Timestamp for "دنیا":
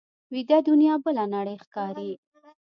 0.67-0.95